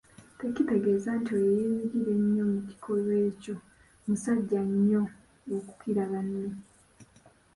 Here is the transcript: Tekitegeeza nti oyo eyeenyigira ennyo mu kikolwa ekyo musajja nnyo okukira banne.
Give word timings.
Tekitegeeza 0.39 1.09
nti 1.19 1.31
oyo 1.37 1.49
eyeenyigira 1.53 2.11
ennyo 2.19 2.43
mu 2.53 2.59
kikolwa 2.69 3.13
ekyo 3.29 3.55
musajja 4.07 4.61
nnyo 4.69 5.01
okukira 5.55 6.03
banne. 6.11 6.45